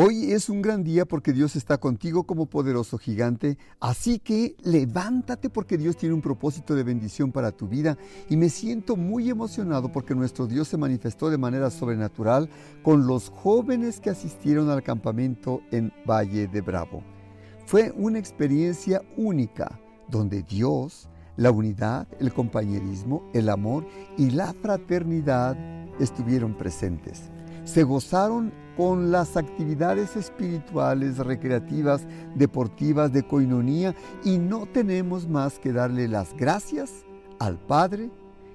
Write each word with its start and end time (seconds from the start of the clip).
Hoy 0.00 0.30
es 0.30 0.48
un 0.48 0.62
gran 0.62 0.84
día 0.84 1.06
porque 1.06 1.32
Dios 1.32 1.56
está 1.56 1.78
contigo 1.78 2.22
como 2.22 2.46
poderoso 2.46 2.98
gigante, 2.98 3.58
así 3.80 4.20
que 4.20 4.54
levántate 4.62 5.50
porque 5.50 5.76
Dios 5.76 5.96
tiene 5.96 6.14
un 6.14 6.20
propósito 6.20 6.76
de 6.76 6.84
bendición 6.84 7.32
para 7.32 7.50
tu 7.50 7.66
vida 7.66 7.98
y 8.30 8.36
me 8.36 8.48
siento 8.48 8.94
muy 8.94 9.28
emocionado 9.28 9.90
porque 9.90 10.14
nuestro 10.14 10.46
Dios 10.46 10.68
se 10.68 10.76
manifestó 10.76 11.30
de 11.30 11.38
manera 11.38 11.68
sobrenatural 11.68 12.48
con 12.84 13.08
los 13.08 13.30
jóvenes 13.30 13.98
que 13.98 14.10
asistieron 14.10 14.70
al 14.70 14.84
campamento 14.84 15.62
en 15.72 15.92
Valle 16.08 16.46
de 16.46 16.60
Bravo. 16.60 17.02
Fue 17.66 17.92
una 17.96 18.20
experiencia 18.20 19.02
única 19.16 19.80
donde 20.08 20.44
Dios, 20.44 21.08
la 21.36 21.50
unidad, 21.50 22.06
el 22.20 22.32
compañerismo, 22.32 23.28
el 23.34 23.48
amor 23.48 23.84
y 24.16 24.30
la 24.30 24.52
fraternidad 24.52 25.56
estuvieron 25.98 26.56
presentes. 26.56 27.32
Se 27.64 27.82
gozaron 27.82 28.52
con 28.78 29.10
las 29.10 29.36
actividades 29.36 30.14
espirituales, 30.14 31.18
recreativas, 31.18 32.06
deportivas, 32.36 33.12
de 33.12 33.24
coinonía 33.24 33.92
y 34.22 34.38
no 34.38 34.66
tenemos 34.66 35.26
más 35.28 35.58
que 35.58 35.72
darle 35.72 36.06
las 36.06 36.32
gracias 36.36 37.04
al 37.40 37.58
Padre, 37.58 38.08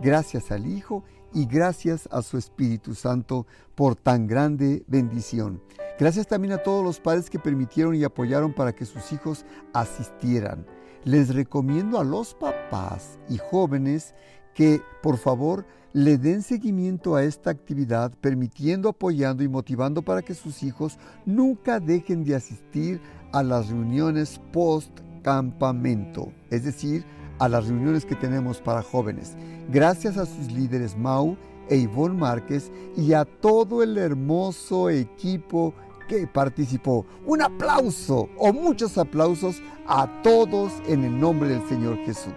gracias 0.00 0.50
al 0.50 0.66
Hijo 0.66 1.04
y 1.34 1.44
gracias 1.44 2.08
a 2.10 2.22
su 2.22 2.38
Espíritu 2.38 2.94
Santo 2.94 3.46
por 3.74 3.94
tan 3.94 4.26
grande 4.26 4.84
bendición. 4.86 5.60
Gracias 5.98 6.26
también 6.26 6.54
a 6.54 6.62
todos 6.62 6.82
los 6.82 6.98
padres 6.98 7.28
que 7.28 7.38
permitieron 7.38 7.94
y 7.94 8.02
apoyaron 8.02 8.54
para 8.54 8.74
que 8.74 8.86
sus 8.86 9.12
hijos 9.12 9.44
asistieran. 9.74 10.64
Les 11.04 11.34
recomiendo 11.34 12.00
a 12.00 12.04
los 12.04 12.32
papás 12.32 13.18
y 13.28 13.36
jóvenes 13.36 14.14
que 14.56 14.82
por 15.02 15.18
favor 15.18 15.66
le 15.92 16.18
den 16.18 16.42
seguimiento 16.42 17.14
a 17.14 17.22
esta 17.22 17.50
actividad, 17.50 18.12
permitiendo, 18.20 18.88
apoyando 18.88 19.44
y 19.44 19.48
motivando 19.48 20.02
para 20.02 20.22
que 20.22 20.34
sus 20.34 20.62
hijos 20.62 20.98
nunca 21.24 21.78
dejen 21.78 22.24
de 22.24 22.34
asistir 22.34 23.00
a 23.32 23.42
las 23.42 23.68
reuniones 23.68 24.40
post 24.52 24.90
campamento, 25.22 26.32
es 26.50 26.64
decir, 26.64 27.04
a 27.38 27.48
las 27.48 27.68
reuniones 27.68 28.04
que 28.04 28.14
tenemos 28.14 28.60
para 28.60 28.82
jóvenes. 28.82 29.36
Gracias 29.70 30.16
a 30.16 30.24
sus 30.24 30.50
líderes 30.50 30.96
Mau 30.96 31.36
e 31.68 31.76
Ivonne 31.76 32.18
Márquez 32.18 32.72
y 32.96 33.12
a 33.12 33.24
todo 33.24 33.82
el 33.82 33.98
hermoso 33.98 34.88
equipo 34.88 35.74
que 36.08 36.26
participó. 36.26 37.04
Un 37.26 37.42
aplauso 37.42 38.28
o 38.38 38.52
muchos 38.52 38.96
aplausos 38.96 39.60
a 39.86 40.22
todos 40.22 40.72
en 40.86 41.04
el 41.04 41.18
nombre 41.18 41.48
del 41.48 41.68
Señor 41.68 41.98
Jesús. 42.06 42.32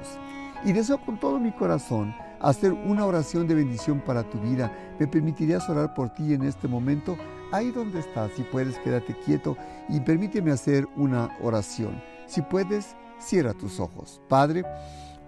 Y 0.66 0.74
deseo 0.74 1.00
con 1.00 1.18
todo 1.20 1.40
mi 1.40 1.52
corazón 1.52 2.14
hacer 2.42 2.74
una 2.74 3.06
oración 3.06 3.48
de 3.48 3.56
bendición 3.56 4.02
para 4.02 4.24
tu 4.24 4.40
vida. 4.40 4.72
¿Me 5.00 5.08
permitirías 5.08 5.70
orar 5.70 5.94
por 5.94 6.10
ti 6.10 6.34
en 6.34 6.44
este 6.44 6.68
momento? 6.68 7.18
Ahí 7.52 7.72
donde 7.72 8.00
estás, 8.00 8.32
si 8.36 8.44
puedes, 8.44 8.78
quédate 8.80 9.16
quieto 9.26 9.58
y 9.88 10.00
permíteme 10.00 10.52
hacer 10.52 10.88
una 10.96 11.30
oración. 11.42 12.02
Si 12.28 12.42
puedes, 12.42 12.96
cierra 13.20 13.54
tus 13.54 13.80
ojos. 13.80 14.22
Padre, 14.28 14.64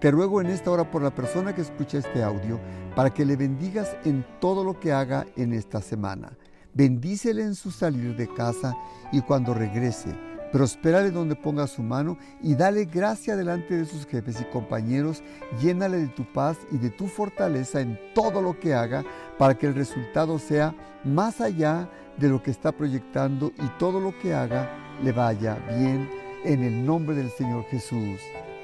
te 0.00 0.10
ruego 0.10 0.40
en 0.40 0.48
esta 0.48 0.70
hora 0.70 0.90
por 0.90 1.02
la 1.02 1.14
persona 1.14 1.54
que 1.54 1.62
escucha 1.62 1.98
este 1.98 2.22
audio 2.22 2.60
para 2.94 3.10
que 3.10 3.24
le 3.24 3.36
bendigas 3.36 3.96
en 4.04 4.26
todo 4.40 4.64
lo 4.64 4.78
que 4.78 4.92
haga 4.92 5.26
en 5.36 5.52
esta 5.52 5.80
semana. 5.80 6.36
Bendícele 6.74 7.42
en 7.42 7.54
su 7.54 7.70
salir 7.70 8.16
de 8.16 8.28
casa 8.32 8.74
y 9.12 9.20
cuando 9.20 9.54
regrese 9.54 10.31
Prospérale 10.52 11.10
donde 11.10 11.34
ponga 11.34 11.66
su 11.66 11.82
mano 11.82 12.18
y 12.42 12.54
dale 12.54 12.84
gracia 12.84 13.36
delante 13.36 13.74
de 13.74 13.86
sus 13.86 14.06
jefes 14.06 14.38
y 14.38 14.44
compañeros. 14.44 15.22
Llénale 15.62 15.96
de 15.96 16.08
tu 16.08 16.30
paz 16.30 16.58
y 16.70 16.76
de 16.76 16.90
tu 16.90 17.06
fortaleza 17.06 17.80
en 17.80 17.98
todo 18.14 18.42
lo 18.42 18.60
que 18.60 18.74
haga 18.74 19.02
para 19.38 19.56
que 19.56 19.66
el 19.66 19.74
resultado 19.74 20.38
sea 20.38 20.74
más 21.04 21.40
allá 21.40 21.88
de 22.18 22.28
lo 22.28 22.42
que 22.42 22.50
está 22.50 22.70
proyectando 22.70 23.50
y 23.58 23.66
todo 23.78 23.98
lo 23.98 24.16
que 24.18 24.34
haga 24.34 24.70
le 25.02 25.12
vaya 25.12 25.54
bien 25.78 26.10
en 26.44 26.62
el 26.62 26.84
nombre 26.84 27.16
del 27.16 27.30
Señor 27.30 27.64
Jesús. 27.64 28.20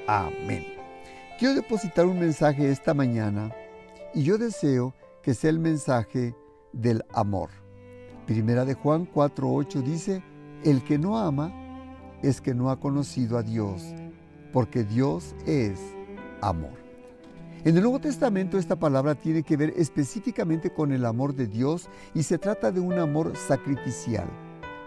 Amén. 0.07 0.63
Quiero 1.39 1.55
depositar 1.55 2.05
un 2.05 2.19
mensaje 2.19 2.69
esta 2.69 2.93
mañana 2.93 3.51
y 4.13 4.21
yo 4.23 4.37
deseo 4.37 4.93
que 5.23 5.33
sea 5.33 5.49
el 5.49 5.59
mensaje 5.59 6.35
del 6.71 7.03
amor. 7.13 7.49
Primera 8.27 8.63
de 8.63 8.75
Juan 8.75 9.07
4:8 9.11 9.81
dice, 9.81 10.23
el 10.63 10.83
que 10.83 10.99
no 10.99 11.17
ama 11.17 11.51
es 12.21 12.41
que 12.41 12.53
no 12.53 12.69
ha 12.69 12.79
conocido 12.79 13.37
a 13.37 13.43
Dios, 13.43 13.81
porque 14.51 14.83
Dios 14.83 15.35
es 15.45 15.79
amor. 16.41 16.89
En 17.65 17.75
el 17.75 17.83
Nuevo 17.83 17.99
Testamento 17.99 18.57
esta 18.57 18.77
palabra 18.77 19.15
tiene 19.15 19.43
que 19.43 19.57
ver 19.57 19.73
específicamente 19.75 20.69
con 20.69 20.93
el 20.93 21.05
amor 21.05 21.35
de 21.35 21.45
Dios 21.45 21.89
y 22.13 22.23
se 22.23 22.37
trata 22.37 22.71
de 22.71 22.79
un 22.79 22.93
amor 22.93 23.33
sacrificial, 23.35 24.29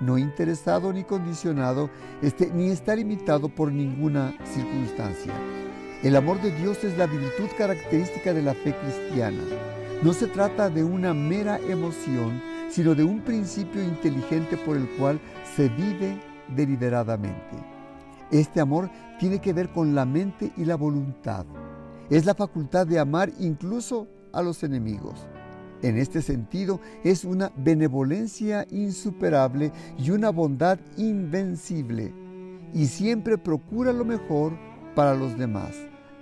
no 0.01 0.17
interesado 0.17 0.91
ni 0.93 1.05
condicionado, 1.05 1.91
este, 2.23 2.51
ni 2.51 2.71
está 2.71 2.97
limitado 2.97 3.51
por 3.51 3.71
ninguna 3.71 4.35
circunstancia. 4.45 5.35
El 6.03 6.17
amor 6.17 6.41
de 6.41 6.51
Dios 6.51 6.83
es 6.83 6.97
la 6.97 7.07
virtud 7.07 7.49
característica 7.59 8.33
de 8.33 8.43
la 8.43 8.55
fe 8.55 8.75
cristiana. 8.75 9.43
No 10.03 10.15
se 10.15 10.27
trata 10.27 10.71
de 10.71 10.83
una 10.83 11.13
mera 11.13 11.59
emoción, 11.69 12.43
sino 12.71 12.95
de 12.95 13.05
un 13.05 13.21
principio 13.21 13.83
inteligente 13.83 14.57
por 14.57 14.77
el 14.79 14.89
cual 14.97 15.21
se 15.55 15.69
vive 15.69 16.19
deliberadamente. 16.55 17.57
Este 18.31 18.61
amor 18.61 18.91
tiene 19.19 19.41
que 19.41 19.53
ver 19.53 19.69
con 19.71 19.95
la 19.95 20.07
mente 20.07 20.53
y 20.57 20.65
la 20.65 20.77
voluntad. 20.77 21.45
Es 22.09 22.25
la 22.25 22.35
facultad 22.35 22.87
de 22.87 22.99
amar 22.99 23.31
incluso 23.39 24.09
a 24.33 24.43
los 24.43 24.63
enemigos. 24.63 25.27
En 25.83 25.99
este 25.99 26.23
sentido, 26.23 26.81
es 27.03 27.25
una 27.25 27.53
benevolencia 27.57 28.67
insuperable 28.71 29.73
y 29.99 30.11
una 30.11 30.31
bondad 30.31 30.79
invencible. 30.97 32.15
Y 32.73 32.87
siempre 32.87 33.37
procura 33.37 33.93
lo 33.93 34.05
mejor 34.05 34.53
para 34.95 35.15
los 35.15 35.37
demás, 35.37 35.75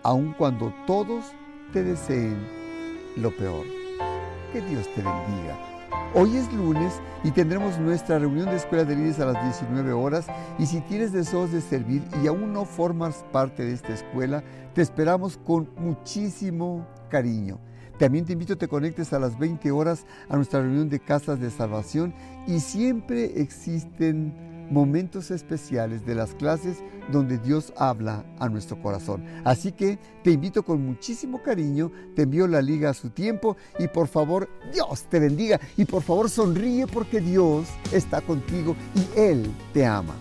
aun 0.02 0.34
cuando 0.36 0.72
todos 0.86 1.26
te 1.72 1.84
deseen 1.84 2.38
lo 3.16 3.30
peor. 3.36 3.66
Que 4.52 4.60
Dios 4.62 4.86
te 4.94 5.02
bendiga. 5.02 5.69
Hoy 6.12 6.36
es 6.36 6.52
lunes 6.52 7.00
y 7.22 7.30
tendremos 7.30 7.78
nuestra 7.78 8.18
reunión 8.18 8.46
de 8.46 8.56
escuela 8.56 8.84
de 8.84 8.96
líderes 8.96 9.20
a 9.20 9.26
las 9.26 9.44
19 9.44 9.92
horas 9.92 10.26
y 10.58 10.66
si 10.66 10.80
tienes 10.80 11.12
deseos 11.12 11.52
de 11.52 11.60
servir 11.60 12.02
y 12.20 12.26
aún 12.26 12.52
no 12.52 12.64
formas 12.64 13.24
parte 13.30 13.64
de 13.64 13.74
esta 13.74 13.94
escuela, 13.94 14.42
te 14.74 14.82
esperamos 14.82 15.36
con 15.36 15.70
muchísimo 15.76 16.84
cariño. 17.08 17.60
También 17.96 18.24
te 18.24 18.32
invito 18.32 18.54
a 18.54 18.56
que 18.56 18.66
te 18.66 18.68
conectes 18.68 19.12
a 19.12 19.20
las 19.20 19.38
20 19.38 19.70
horas 19.70 20.04
a 20.28 20.34
nuestra 20.34 20.60
reunión 20.60 20.88
de 20.88 20.98
casas 20.98 21.38
de 21.38 21.48
salvación 21.48 22.12
y 22.48 22.58
siempre 22.58 23.40
existen 23.40 24.49
momentos 24.70 25.30
especiales 25.30 26.06
de 26.06 26.14
las 26.14 26.34
clases 26.34 26.82
donde 27.10 27.38
Dios 27.38 27.72
habla 27.76 28.24
a 28.38 28.48
nuestro 28.48 28.80
corazón. 28.80 29.24
Así 29.44 29.72
que 29.72 29.98
te 30.22 30.30
invito 30.30 30.62
con 30.62 30.84
muchísimo 30.84 31.42
cariño, 31.42 31.90
te 32.14 32.22
envío 32.22 32.46
la 32.46 32.62
liga 32.62 32.90
a 32.90 32.94
su 32.94 33.10
tiempo 33.10 33.56
y 33.78 33.88
por 33.88 34.06
favor 34.08 34.48
Dios 34.72 35.04
te 35.10 35.18
bendiga 35.18 35.60
y 35.76 35.84
por 35.84 36.02
favor 36.02 36.30
sonríe 36.30 36.86
porque 36.86 37.20
Dios 37.20 37.68
está 37.92 38.20
contigo 38.20 38.76
y 38.94 39.20
Él 39.20 39.50
te 39.72 39.84
ama. 39.84 40.14